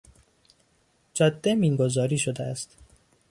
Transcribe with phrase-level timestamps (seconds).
[1.13, 2.77] جاده مین گذاری شده است.